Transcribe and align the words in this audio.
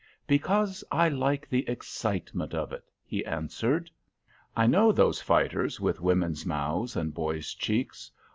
"Because 0.25 0.83
I 0.91 1.09
like 1.09 1.47
the 1.47 1.63
excitement 1.69 2.55
of 2.55 2.73
it," 2.73 2.89
he 3.05 3.23
answered. 3.23 3.91
I 4.57 4.65
know 4.65 4.91
those 4.91 5.21
fighters 5.21 5.79
with 5.79 6.01
women's 6.01 6.43
mouths 6.43 6.95
and 6.95 7.13
boys' 7.13 7.53
cheeks. 7.53 8.09